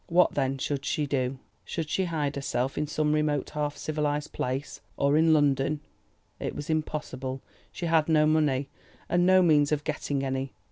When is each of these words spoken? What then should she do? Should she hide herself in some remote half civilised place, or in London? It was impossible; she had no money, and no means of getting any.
What 0.07 0.33
then 0.33 0.57
should 0.57 0.83
she 0.83 1.05
do? 1.05 1.37
Should 1.63 1.87
she 1.87 2.05
hide 2.05 2.35
herself 2.35 2.75
in 2.75 2.87
some 2.87 3.13
remote 3.13 3.51
half 3.51 3.77
civilised 3.77 4.31
place, 4.33 4.81
or 4.97 5.15
in 5.15 5.31
London? 5.31 5.79
It 6.39 6.55
was 6.55 6.71
impossible; 6.71 7.39
she 7.71 7.85
had 7.85 8.09
no 8.09 8.25
money, 8.25 8.67
and 9.07 9.27
no 9.27 9.43
means 9.43 9.71
of 9.71 9.83
getting 9.83 10.23
any. 10.23 10.53